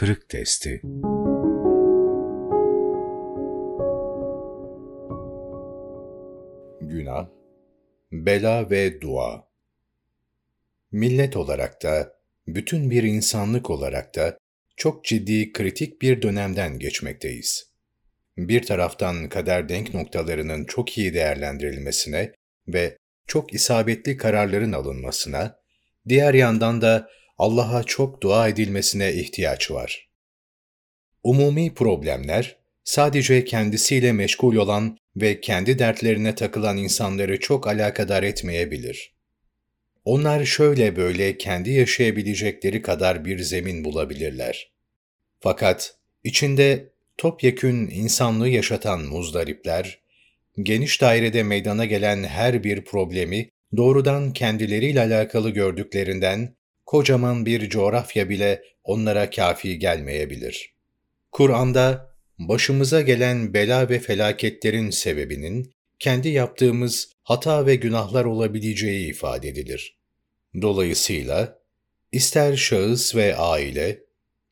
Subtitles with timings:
[0.00, 0.80] kırık testi.
[6.80, 7.28] Günah,
[8.12, 9.48] bela ve dua.
[10.92, 12.14] Millet olarak da,
[12.46, 14.38] bütün bir insanlık olarak da
[14.76, 17.70] çok ciddi kritik bir dönemden geçmekteyiz.
[18.36, 22.32] Bir taraftan kader denk noktalarının çok iyi değerlendirilmesine
[22.68, 22.96] ve
[23.26, 25.60] çok isabetli kararların alınmasına,
[26.08, 27.08] diğer yandan da
[27.40, 30.08] Allah'a çok dua edilmesine ihtiyaç var.
[31.22, 39.14] Umumi problemler, sadece kendisiyle meşgul olan ve kendi dertlerine takılan insanları çok alakadar etmeyebilir.
[40.04, 44.72] Onlar şöyle böyle kendi yaşayabilecekleri kadar bir zemin bulabilirler.
[45.40, 45.94] Fakat
[46.24, 49.98] içinde topyekün insanlığı yaşatan muzdaripler,
[50.62, 56.59] geniş dairede meydana gelen her bir problemi doğrudan kendileriyle alakalı gördüklerinden
[56.90, 60.74] kocaman bir coğrafya bile onlara kafi gelmeyebilir.
[61.32, 69.98] Kur'an'da başımıza gelen bela ve felaketlerin sebebinin kendi yaptığımız hata ve günahlar olabileceği ifade edilir.
[70.62, 71.58] Dolayısıyla
[72.12, 74.00] ister şahıs ve aile,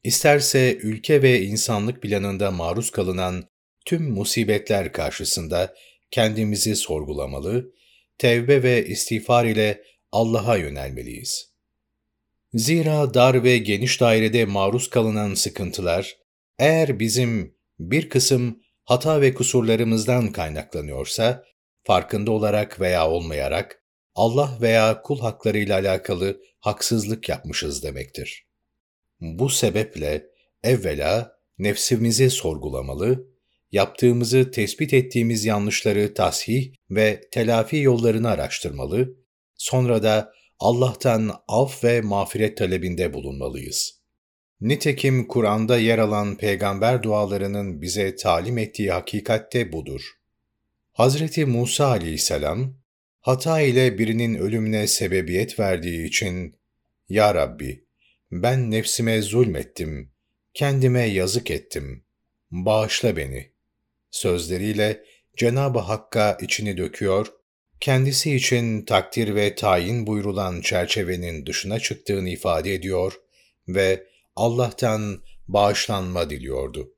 [0.04, 3.44] isterse ülke ve insanlık planında maruz kalınan
[3.84, 5.74] tüm musibetler karşısında
[6.10, 7.72] kendimizi sorgulamalı,
[8.18, 11.57] tevbe ve istiğfar ile Allah'a yönelmeliyiz.
[12.54, 16.16] Zira dar ve geniş dairede maruz kalınan sıkıntılar,
[16.58, 21.44] eğer bizim bir kısım hata ve kusurlarımızdan kaynaklanıyorsa,
[21.84, 23.82] farkında olarak veya olmayarak
[24.14, 28.46] Allah veya kul haklarıyla alakalı haksızlık yapmışız demektir.
[29.20, 30.26] Bu sebeple
[30.62, 33.28] evvela nefsimizi sorgulamalı,
[33.72, 39.16] yaptığımızı tespit ettiğimiz yanlışları tasih ve telafi yollarını araştırmalı,
[39.56, 43.98] sonra da Allah'tan af ve mağfiret talebinde bulunmalıyız.
[44.60, 50.00] Nitekim Kur'an'da yer alan peygamber dualarının bize talim ettiği hakikatte budur.
[50.92, 52.74] Hazreti Musa aleyhisselam,
[53.20, 56.56] hata ile birinin ölümüne sebebiyet verdiği için,
[57.08, 57.84] Ya Rabbi,
[58.32, 60.12] ben nefsime zulmettim,
[60.54, 62.04] kendime yazık ettim,
[62.50, 63.52] bağışla beni.
[64.10, 65.04] Sözleriyle
[65.36, 67.37] Cenab-ı Hakk'a içini döküyor
[67.80, 73.12] kendisi için takdir ve tayin buyrulan çerçevenin dışına çıktığını ifade ediyor
[73.68, 74.06] ve
[74.36, 76.94] Allah'tan bağışlanma diliyordu.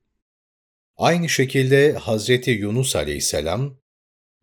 [0.97, 3.79] Aynı şekilde Hazreti Yunus aleyhisselam,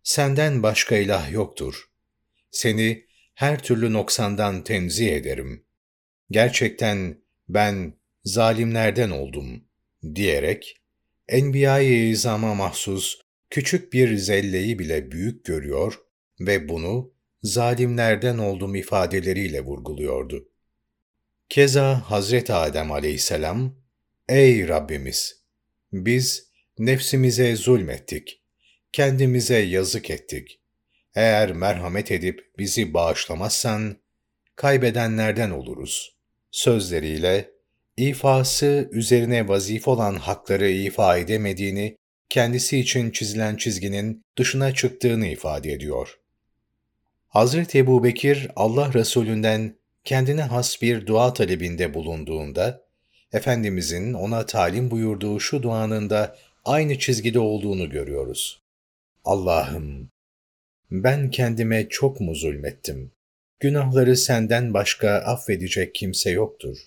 [0.03, 1.89] senden başka ilah yoktur.
[2.51, 5.65] Seni her türlü noksandan tenzih ederim.
[6.31, 7.93] Gerçekten ben
[8.23, 9.63] zalimlerden oldum
[10.15, 10.77] diyerek
[11.27, 15.99] Enbiya-i İzam'a mahsus küçük bir zelleyi bile büyük görüyor
[16.39, 17.11] ve bunu
[17.43, 20.49] zalimlerden oldum ifadeleriyle vurguluyordu.
[21.49, 23.75] Keza Hazreti Adem aleyhisselam,
[24.29, 25.41] Ey Rabbimiz!
[25.93, 26.47] Biz
[26.79, 28.41] nefsimize zulmettik,
[28.91, 30.59] kendimize yazık ettik.
[31.15, 33.97] Eğer merhamet edip bizi bağışlamazsan,
[34.55, 36.17] kaybedenlerden oluruz.
[36.51, 37.51] Sözleriyle,
[37.97, 41.97] ifası üzerine vazif olan hakları ifa edemediğini,
[42.29, 46.19] kendisi için çizilen çizginin dışına çıktığını ifade ediyor.
[47.37, 52.85] Hazreti Ebu Bekir Allah Resulünden kendine has bir dua talebinde bulunduğunda,
[53.33, 58.61] Efendimizin ona talim buyurduğu şu duanın da aynı çizgide olduğunu görüyoruz.
[59.25, 60.09] Allah'ım,
[60.91, 63.11] ben kendime çok mu zulmettim?
[63.59, 66.77] Günahları senden başka affedecek kimse yoktur.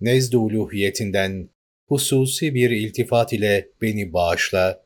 [0.00, 1.48] Nezd-i uluhiyetinden
[1.86, 4.84] hususi bir iltifat ile beni bağışla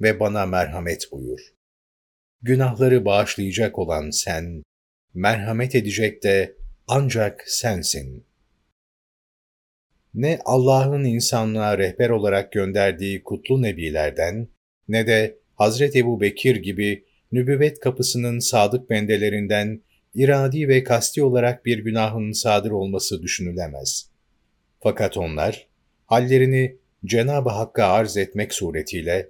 [0.00, 1.57] ve bana merhamet buyur
[2.42, 4.62] günahları bağışlayacak olan sen,
[5.14, 6.56] merhamet edecek de
[6.86, 8.24] ancak sensin.
[10.14, 14.48] Ne Allah'ın insanlığa rehber olarak gönderdiği kutlu nebilerden,
[14.88, 19.82] ne de Hazreti Ebu Bekir gibi nübüvvet kapısının sadık bendelerinden
[20.14, 24.10] iradi ve kasti olarak bir günahın sadır olması düşünülemez.
[24.80, 25.66] Fakat onlar,
[26.06, 29.28] hallerini Cenab-ı Hakk'a arz etmek suretiyle,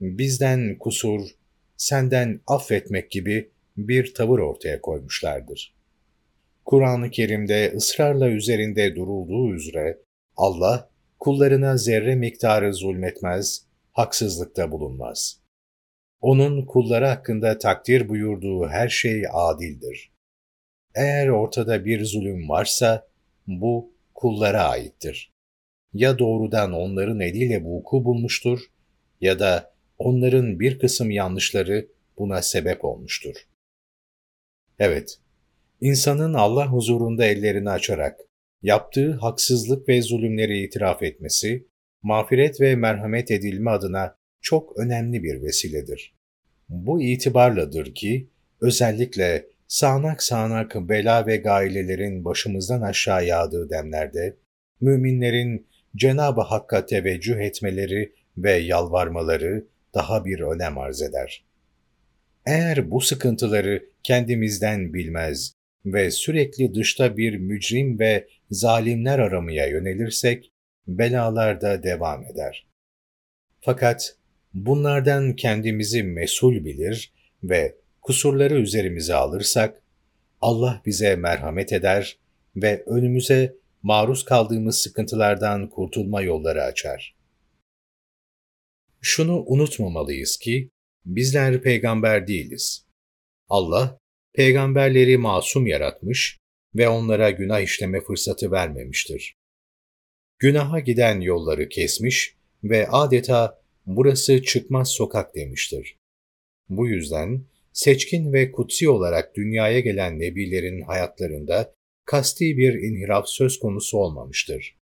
[0.00, 1.20] bizden kusur,
[1.78, 5.74] senden affetmek gibi bir tavır ortaya koymuşlardır.
[6.64, 9.98] Kur'an-ı Kerim'de ısrarla üzerinde durulduğu üzere
[10.36, 15.40] Allah kullarına zerre miktarı zulmetmez, haksızlıkta bulunmaz.
[16.20, 20.12] Onun kulları hakkında takdir buyurduğu her şey adildir.
[20.94, 23.08] Eğer ortada bir zulüm varsa
[23.46, 25.32] bu kullara aittir.
[25.92, 28.60] Ya doğrudan onların eliyle vuku bulmuştur
[29.20, 33.34] ya da onların bir kısım yanlışları buna sebep olmuştur.
[34.78, 35.18] Evet,
[35.80, 38.20] insanın Allah huzurunda ellerini açarak
[38.62, 41.66] yaptığı haksızlık ve zulümleri itiraf etmesi,
[42.02, 46.14] mağfiret ve merhamet edilme adına çok önemli bir vesiledir.
[46.68, 48.28] Bu itibarladır ki,
[48.60, 54.36] özellikle sağanak sağanak bela ve gailelerin başımızdan aşağı yağdığı demlerde,
[54.80, 55.66] müminlerin
[55.96, 59.66] Cenab-ı Hakk'a teveccüh etmeleri ve yalvarmaları
[59.98, 61.44] daha bir önem arz eder.
[62.46, 65.52] Eğer bu sıkıntıları kendimizden bilmez
[65.86, 70.52] ve sürekli dışta bir mücrim ve zalimler aramaya yönelirsek,
[70.86, 72.66] belalar da devam eder.
[73.60, 74.16] Fakat
[74.54, 77.12] bunlardan kendimizi mesul bilir
[77.42, 79.82] ve kusurları üzerimize alırsak,
[80.40, 82.18] Allah bize merhamet eder
[82.56, 87.17] ve önümüze maruz kaldığımız sıkıntılardan kurtulma yolları açar.
[89.00, 90.70] Şunu unutmamalıyız ki,
[91.04, 92.86] bizler peygamber değiliz.
[93.48, 93.98] Allah,
[94.34, 96.38] peygamberleri masum yaratmış
[96.74, 99.34] ve onlara günah işleme fırsatı vermemiştir.
[100.38, 102.34] Günaha giden yolları kesmiş
[102.64, 105.96] ve adeta burası çıkmaz sokak demiştir.
[106.68, 111.74] Bu yüzden seçkin ve kutsi olarak dünyaya gelen nebilerin hayatlarında
[112.04, 114.77] kasti bir inhiraf söz konusu olmamıştır.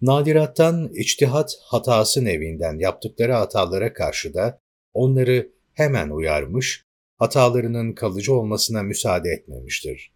[0.00, 4.60] Nadirattan içtihat hatası nevinden yaptıkları hatalara karşı da
[4.92, 6.84] onları hemen uyarmış,
[7.18, 10.12] hatalarının kalıcı olmasına müsaade etmemiştir.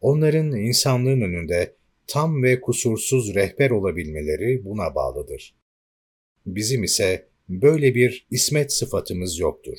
[0.00, 5.56] Onların insanlığın önünde tam ve kusursuz rehber olabilmeleri buna bağlıdır.
[6.46, 9.78] Bizim ise böyle bir ismet sıfatımız yoktur.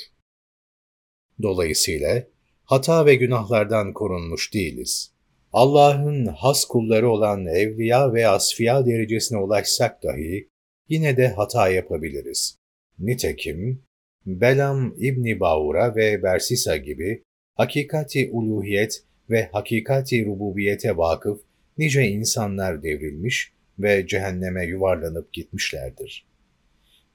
[1.41, 2.27] Dolayısıyla
[2.63, 5.16] hata ve günahlardan korunmuş değiliz.
[5.57, 10.49] Allah'ın has kulları olan evliya ve asfiya derecesine ulaşsak dahi
[10.89, 12.57] yine de hata yapabiliriz.
[12.99, 13.83] Nitekim
[14.25, 17.23] Belam İbni Baura ve Bersisa gibi
[17.55, 21.41] hakikati uluhiyet ve hakikati rububiyete vakıf
[21.77, 26.27] nice insanlar devrilmiş ve cehenneme yuvarlanıp gitmişlerdir.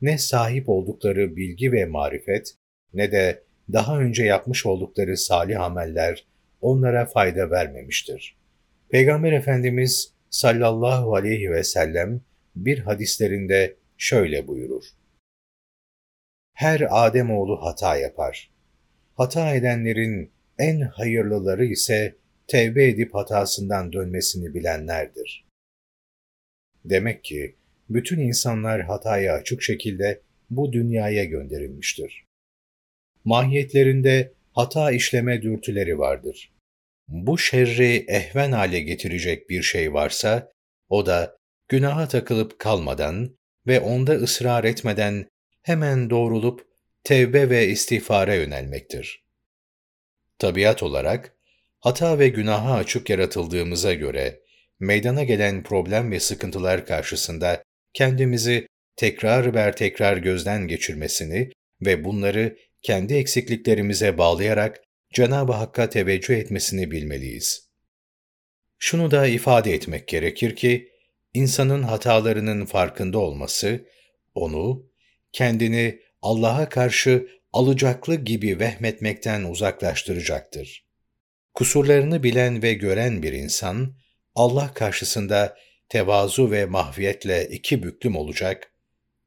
[0.00, 2.54] Ne sahip oldukları bilgi ve marifet
[2.94, 3.42] ne de
[3.72, 6.31] daha önce yapmış oldukları salih ameller
[6.62, 8.37] onlara fayda vermemiştir.
[8.91, 12.20] Peygamber Efendimiz sallallahu aleyhi ve sellem
[12.56, 14.85] bir hadislerinde şöyle buyurur.
[16.55, 18.50] Her Ademoğlu hata yapar.
[19.14, 22.17] Hata edenlerin en hayırlıları ise
[22.47, 25.44] tevbe edip hatasından dönmesini bilenlerdir.
[26.85, 27.55] Demek ki
[27.91, 30.20] bütün insanlar hataya açık şekilde
[30.50, 32.25] bu dünyaya gönderilmiştir.
[33.25, 36.52] Mahiyetlerinde hata işleme dürtüleri vardır.
[37.08, 40.52] Bu şerri ehven hale getirecek bir şey varsa,
[40.88, 41.37] o da
[41.69, 45.26] günaha takılıp kalmadan ve onda ısrar etmeden
[45.62, 46.66] hemen doğrulup
[47.04, 49.22] tevbe ve istiğfara yönelmektir.
[50.38, 51.37] Tabiat olarak
[51.81, 54.40] hata ve günaha açık yaratıldığımıza göre
[54.81, 57.62] meydana gelen problem ve sıkıntılar karşısında
[57.94, 58.66] kendimizi
[58.96, 61.50] tekrar ver tekrar gözden geçirmesini
[61.81, 64.81] ve bunları kendi eksikliklerimize bağlayarak
[65.14, 67.69] Cenab-ı Hakk'a teveccüh etmesini bilmeliyiz.
[68.79, 70.88] Şunu da ifade etmek gerekir ki,
[71.34, 73.87] insanın hatalarının farkında olması,
[74.34, 74.90] onu,
[75.32, 80.87] kendini Allah'a karşı alacaklı gibi vehmetmekten uzaklaştıracaktır.
[81.55, 83.96] Kusurlarını bilen ve gören bir insan,
[84.35, 85.56] Allah karşısında
[85.88, 88.73] tevazu ve mahviyetle iki büklüm olacak,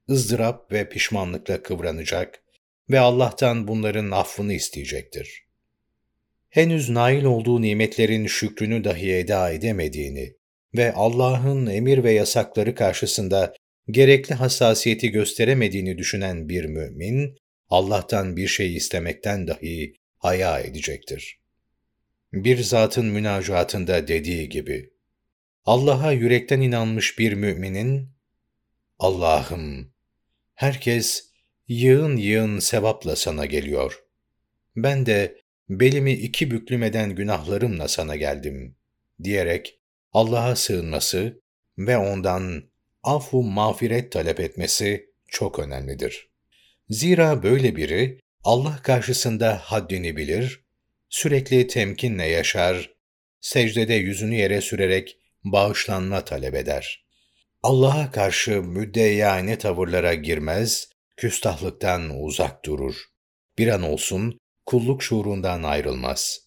[0.10, 2.45] ızdırap ve pişmanlıkla kıvranacak
[2.89, 5.46] ve Allah'tan bunların affını isteyecektir.
[6.50, 10.36] Henüz nail olduğu nimetlerin şükrünü dahi eda edemediğini
[10.75, 13.54] ve Allah'ın emir ve yasakları karşısında
[13.89, 17.38] gerekli hassasiyeti gösteremediğini düşünen bir mümin,
[17.70, 21.39] Allah'tan bir şey istemekten dahi haya edecektir.
[22.34, 24.89] Bir zatın münacatında dediği gibi,
[25.65, 28.10] Allah'a yürekten inanmış bir müminin,
[29.00, 29.94] Allah'ım,
[30.54, 31.35] herkes
[31.67, 34.03] yığın yığın sevapla sana geliyor.
[34.75, 38.75] Ben de belimi iki büklümeden günahlarımla sana geldim,
[39.24, 39.79] diyerek
[40.13, 41.41] Allah'a sığınması
[41.77, 42.63] ve ondan
[43.03, 46.29] afu mağfiret talep etmesi çok önemlidir.
[46.89, 50.63] Zira böyle biri Allah karşısında haddini bilir,
[51.10, 52.93] sürekli temkinle yaşar,
[53.41, 57.05] secdede yüzünü yere sürerek bağışlanma talep eder.
[57.63, 62.95] Allah'a karşı müddeyane tavırlara girmez, küstahlıktan uzak durur.
[63.57, 66.39] Bir an olsun kulluk şuurundan ayrılmaz.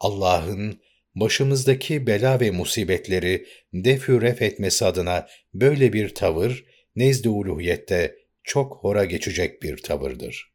[0.00, 0.80] Allah'ın
[1.14, 6.64] başımızdaki bela ve musibetleri defü ref etmesi adına böyle bir tavır,
[6.96, 10.52] nezd-i uluhiyette çok hora geçecek bir tavırdır.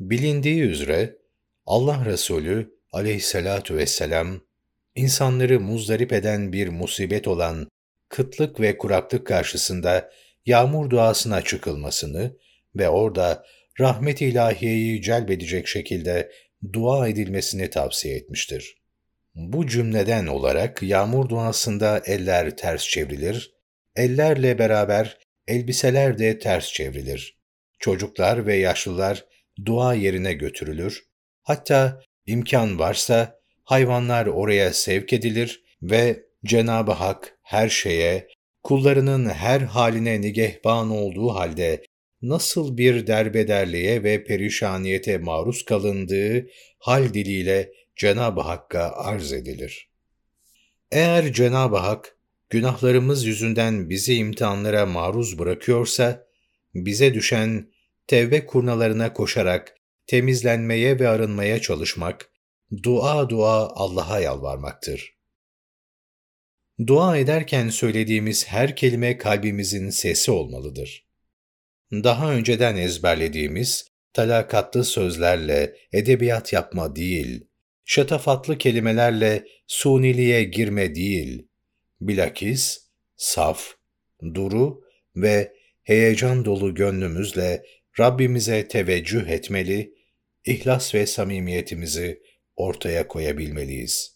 [0.00, 1.18] Bilindiği üzere
[1.66, 4.40] Allah Resulü aleyhissalatu vesselam
[4.96, 7.68] İnsanları muzdarip eden bir musibet olan
[8.08, 10.10] kıtlık ve kuraklık karşısında
[10.46, 12.36] yağmur duasına çıkılmasını
[12.76, 13.44] ve orada
[13.80, 16.32] rahmet ilahiyeyi celbedecek şekilde
[16.72, 18.76] dua edilmesini tavsiye etmiştir.
[19.34, 23.54] Bu cümleden olarak yağmur duasında eller ters çevrilir,
[23.96, 27.36] ellerle beraber elbiseler de ters çevrilir.
[27.78, 29.24] Çocuklar ve yaşlılar
[29.64, 31.04] dua yerine götürülür,
[31.42, 38.28] hatta imkan varsa hayvanlar oraya sevk edilir ve Cenab-ı Hak her şeye,
[38.66, 41.84] kullarının her haline nigehban olduğu halde
[42.22, 46.46] nasıl bir derbederliğe ve perişaniyete maruz kalındığı
[46.78, 49.90] hal diliyle Cenab-ı Hakk'a arz edilir.
[50.92, 52.18] Eğer Cenab-ı Hak
[52.50, 56.26] günahlarımız yüzünden bizi imtihanlara maruz bırakıyorsa,
[56.74, 57.72] bize düşen
[58.06, 62.30] tevbe kurnalarına koşarak temizlenmeye ve arınmaya çalışmak,
[62.82, 65.15] dua dua Allah'a yalvarmaktır.
[66.86, 71.06] Dua ederken söylediğimiz her kelime kalbimizin sesi olmalıdır.
[71.92, 77.46] Daha önceden ezberlediğimiz talakatlı sözlerle edebiyat yapma değil,
[77.84, 81.48] şatafatlı kelimelerle suniliğe girme değil,
[82.00, 82.78] bilakis
[83.16, 83.66] saf,
[84.34, 84.80] duru
[85.16, 85.52] ve
[85.82, 87.62] heyecan dolu gönlümüzle
[88.00, 89.94] Rabbimize teveccüh etmeli,
[90.44, 92.22] ihlas ve samimiyetimizi
[92.56, 94.15] ortaya koyabilmeliyiz.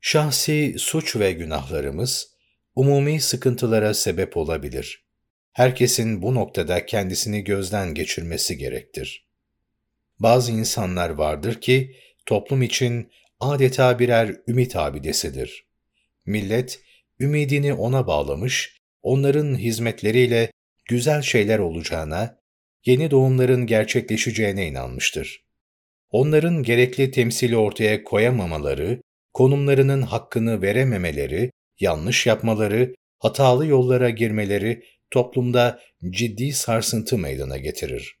[0.00, 2.32] Şahsi suç ve günahlarımız,
[2.74, 5.04] umumi sıkıntılara sebep olabilir.
[5.52, 9.26] Herkesin bu noktada kendisini gözden geçirmesi gerektir.
[10.18, 15.66] Bazı insanlar vardır ki, toplum için adeta birer ümit abidesidir.
[16.26, 16.80] Millet,
[17.20, 20.50] ümidini ona bağlamış, onların hizmetleriyle
[20.88, 22.38] güzel şeyler olacağına,
[22.84, 25.44] yeni doğumların gerçekleşeceğine inanmıştır.
[26.10, 29.00] Onların gerekli temsili ortaya koyamamaları,
[29.38, 35.80] konumlarının hakkını verememeleri, yanlış yapmaları, hatalı yollara girmeleri toplumda
[36.10, 38.16] ciddi sarsıntı meydana getirir.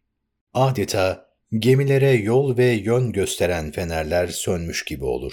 [0.54, 1.26] Adeta
[1.58, 5.32] gemilere yol ve yön gösteren fenerler sönmüş gibi olur.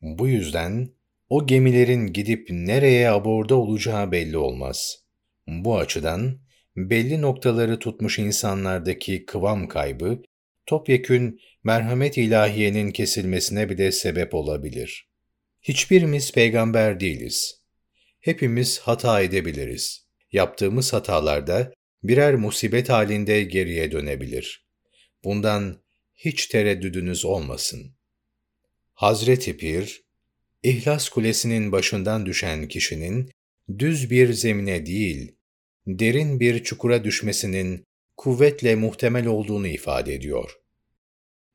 [0.00, 0.88] Bu yüzden
[1.28, 4.96] o gemilerin gidip nereye aborda olacağı belli olmaz.
[5.48, 6.40] Bu açıdan
[6.76, 10.22] belli noktaları tutmuş insanlardaki kıvam kaybı,
[10.66, 15.11] topyekün merhamet ilahiyenin kesilmesine bile sebep olabilir.
[15.62, 17.62] Hiçbirimiz peygamber değiliz.
[18.20, 20.06] Hepimiz hata edebiliriz.
[20.32, 24.66] Yaptığımız hatalarda birer musibet halinde geriye dönebilir.
[25.24, 25.82] Bundan
[26.14, 27.94] hiç tereddüdünüz olmasın.
[28.94, 30.04] Hazreti Pir,
[30.62, 33.30] İhlas Kulesi'nin başından düşen kişinin
[33.78, 35.34] düz bir zemine değil,
[35.86, 37.84] derin bir çukura düşmesinin
[38.16, 40.50] kuvvetle muhtemel olduğunu ifade ediyor.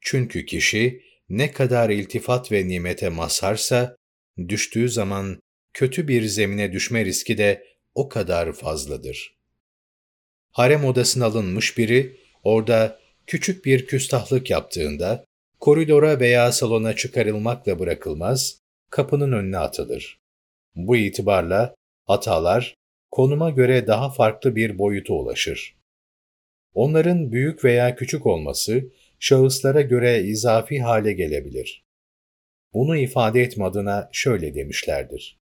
[0.01, 3.96] Çünkü kişi ne kadar iltifat ve nimete mazharsa,
[4.37, 5.39] düştüğü zaman
[5.73, 7.63] kötü bir zemine düşme riski de
[7.95, 9.37] o kadar fazladır.
[10.51, 15.25] Harem odasına alınmış biri, orada küçük bir küstahlık yaptığında,
[15.59, 20.19] koridora veya salona çıkarılmakla bırakılmaz, kapının önüne atılır.
[20.75, 21.75] Bu itibarla
[22.05, 22.75] hatalar
[23.11, 25.75] konuma göre daha farklı bir boyuta ulaşır.
[26.73, 28.83] Onların büyük veya küçük olması
[29.19, 31.86] şahıslara göre izafi hale gelebilir.
[32.77, 35.39] Bunu ifade etme adına şöyle demişlerdir.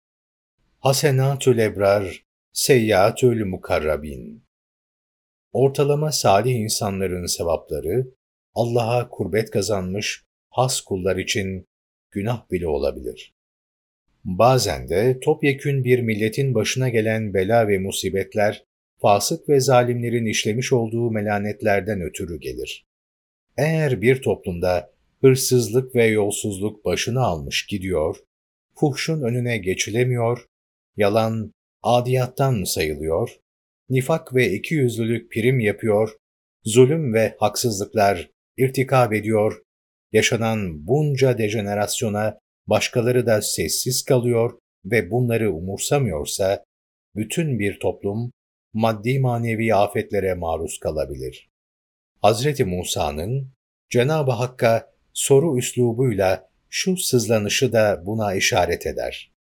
[0.80, 4.44] Hasenatül ebrar, seyyiatül mukarrabin.
[5.52, 8.06] Ortalama salih insanların sevapları,
[8.54, 11.66] Allah'a kurbet kazanmış has kullar için
[12.10, 13.34] günah bile olabilir.
[14.24, 18.64] Bazen de topyekün bir milletin başına gelen bela ve musibetler,
[19.00, 22.86] fasık ve zalimlerin işlemiş olduğu melanetlerden ötürü gelir.
[23.56, 24.93] Eğer bir toplumda
[25.24, 28.16] hırsızlık ve yolsuzluk başını almış gidiyor,
[28.74, 30.46] fuhşun önüne geçilemiyor,
[30.96, 31.52] yalan
[31.82, 33.36] adiyattan sayılıyor,
[33.88, 36.16] nifak ve ikiyüzlülük prim yapıyor,
[36.64, 39.62] zulüm ve haksızlıklar irtikab ediyor,
[40.12, 46.64] yaşanan bunca dejenerasyona başkaları da sessiz kalıyor ve bunları umursamıyorsa,
[47.16, 48.32] bütün bir toplum
[48.72, 51.48] maddi manevi afetlere maruz kalabilir.
[52.22, 53.52] Hazreti Musa'nın
[53.90, 59.32] Cenab-ı Hakk'a soru üslubuyla şu sızlanışı da buna işaret eder.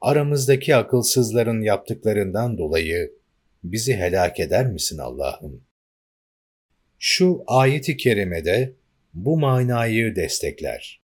[0.00, 3.12] Aramızdaki akılsızların yaptıklarından dolayı
[3.64, 5.64] bizi helak eder misin Allah'ım?
[6.98, 8.74] Şu ayeti kerimede
[9.14, 11.02] bu manayı destekler.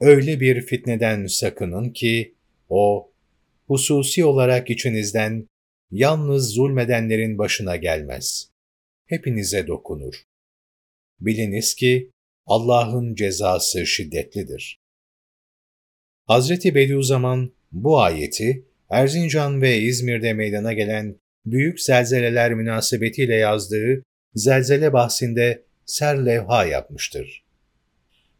[0.00, 2.34] Öyle bir fitneden sakının ki
[2.68, 3.12] o
[3.66, 5.48] hususi olarak içinizden
[5.90, 8.50] yalnız zulmedenlerin başına gelmez.
[9.06, 10.24] Hepinize dokunur.
[11.20, 12.10] Biliniz ki
[12.46, 14.78] Allah'ın cezası şiddetlidir.
[16.26, 21.16] Hazreti Bediüzzaman bu ayeti Erzincan ve İzmir'de meydana gelen
[21.46, 24.02] büyük zelzeleler münasebetiyle yazdığı
[24.34, 27.44] zelzele bahsinde ser levha yapmıştır.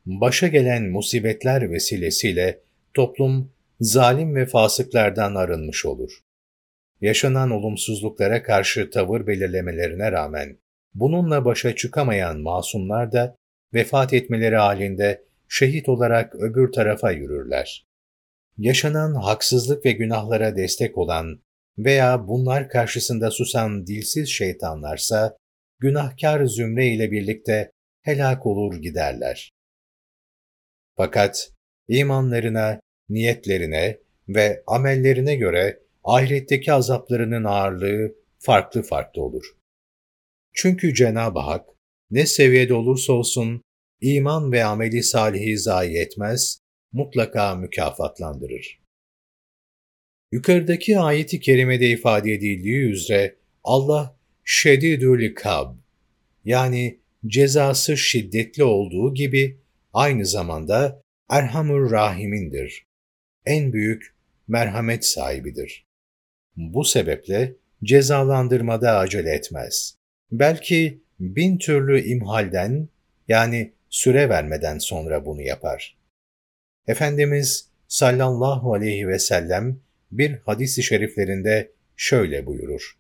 [0.07, 2.61] Başa gelen musibetler vesilesiyle
[2.95, 6.21] toplum zalim ve fasıklardan arınmış olur.
[7.01, 10.59] Yaşanan olumsuzluklara karşı tavır belirlemelerine rağmen
[10.95, 13.37] bununla başa çıkamayan masumlar da
[13.75, 17.87] vefat etmeleri halinde şehit olarak öbür tarafa yürürler.
[18.59, 21.43] Yaşanan haksızlık ve günahlara destek olan
[21.79, 25.37] veya bunlar karşısında susan dilsiz şeytanlarsa,
[25.79, 27.71] günahkar zümre ile birlikte
[28.03, 29.53] helak olur giderler.
[30.97, 31.51] Fakat
[31.89, 33.99] imanlarına, niyetlerine
[34.29, 39.45] ve amellerine göre ahiretteki azaplarının ağırlığı farklı farklı olur.
[40.55, 41.69] Çünkü Cenab-ı Hak
[42.11, 43.63] ne seviyede olursa olsun
[44.01, 46.61] iman ve ameli salihi zayi etmez,
[46.93, 48.81] mutlaka mükafatlandırır.
[50.33, 55.77] Yukarıdaki ayeti kerimede ifade edildiği üzere Allah şedidül kab
[56.45, 59.61] yani cezası şiddetli olduğu gibi
[59.93, 62.87] aynı zamanda Erhamur Rahim'indir.
[63.47, 64.15] En büyük
[64.49, 65.87] merhamet sahibidir.
[66.57, 69.97] Bu sebeple cezalandırmada acele etmez.
[70.39, 72.89] Belki bin türlü imhalden
[73.29, 75.99] yani süre vermeden sonra bunu yapar.
[76.87, 82.99] Efendimiz sallallahu aleyhi ve sellem bir hadis-i şeriflerinde şöyle buyurur.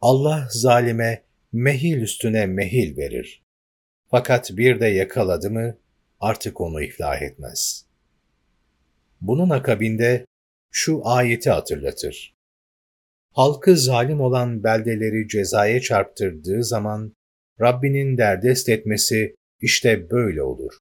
[0.00, 3.42] Allah zalime mehil üstüne mehil verir.
[4.10, 5.78] Fakat bir de yakaladı mı
[6.20, 7.86] artık onu iflah etmez.
[9.20, 10.26] Bunun akabinde
[10.70, 12.35] şu ayeti hatırlatır.
[13.36, 17.12] Halkı zalim olan beldeleri cezaya çarptırdığı zaman
[17.60, 20.72] Rabbinin derdest etmesi işte böyle olur.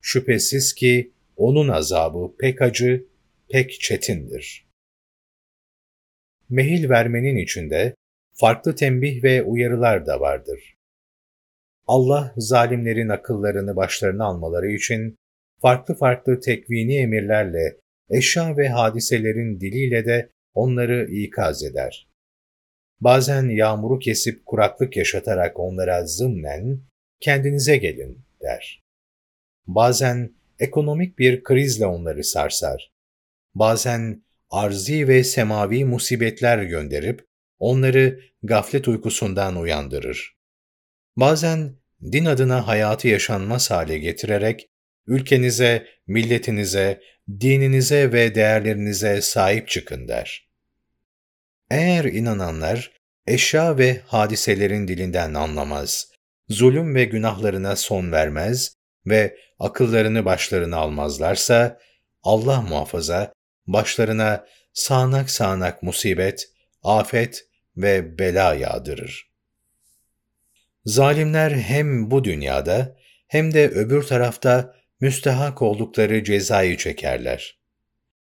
[0.00, 3.06] Şüphesiz ki onun azabı pek acı,
[3.48, 4.66] pek çetindir.
[6.48, 7.94] Mehil vermenin içinde
[8.34, 10.76] farklı tembih ve uyarılar da vardır.
[11.86, 15.16] Allah zalimlerin akıllarını başlarına almaları için
[15.62, 17.76] farklı farklı tekvini emirlerle,
[18.10, 22.08] eşya ve hadiselerin diliyle de onları ikaz eder.
[23.00, 26.80] Bazen yağmuru kesip kuraklık yaşatarak onlara zımnen,
[27.20, 28.82] kendinize gelin der.
[29.66, 32.92] Bazen ekonomik bir krizle onları sarsar.
[33.54, 37.24] Bazen arzi ve semavi musibetler gönderip
[37.58, 40.36] onları gaflet uykusundan uyandırır.
[41.16, 41.76] Bazen
[42.12, 44.69] din adına hayatı yaşanmaz hale getirerek
[45.06, 47.00] ülkenize, milletinize,
[47.40, 50.48] dininize ve değerlerinize sahip çıkın der.
[51.70, 52.92] Eğer inananlar
[53.26, 56.08] eşya ve hadiselerin dilinden anlamaz,
[56.48, 61.78] zulüm ve günahlarına son vermez ve akıllarını başlarına almazlarsa,
[62.22, 63.32] Allah muhafaza
[63.66, 66.48] başlarına sağanak sağanak musibet,
[66.82, 69.30] afet ve bela yağdırır.
[70.84, 72.96] Zalimler hem bu dünyada
[73.28, 77.60] hem de öbür tarafta müstehak oldukları cezayı çekerler.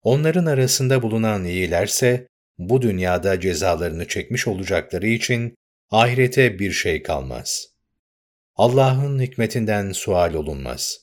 [0.02, 2.26] Onların arasında bulunan iyilerse
[2.58, 5.54] bu dünyada cezalarını çekmiş olacakları için
[5.90, 7.66] ahirete bir şey kalmaz.
[8.56, 10.98] Allah'ın hikmetinden sual olunmaz.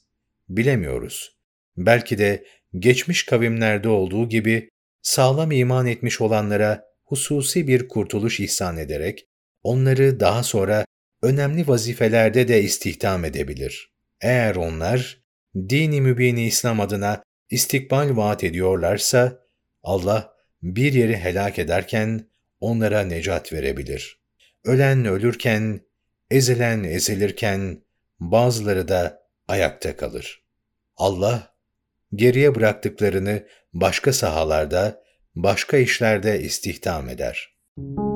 [0.49, 1.37] Bilemiyoruz.
[1.77, 2.45] Belki de
[2.79, 4.69] geçmiş kavimlerde olduğu gibi
[5.01, 9.25] sağlam iman etmiş olanlara hususi bir kurtuluş ihsan ederek
[9.63, 10.85] onları daha sonra
[11.21, 13.91] önemli vazifelerde de istihdam edebilir.
[14.21, 15.21] Eğer onlar
[15.69, 19.39] dini mübini İslam adına istikbal vaat ediyorlarsa
[19.83, 24.21] Allah bir yeri helak ederken onlara necat verebilir.
[24.65, 25.81] Ölen ölürken,
[26.31, 27.81] ezilen ezilirken
[28.19, 30.43] bazıları da ayakta kalır.
[30.97, 31.55] Allah
[32.15, 35.03] geriye bıraktıklarını başka sahalarda,
[35.35, 38.06] başka işlerde istihdam eder.''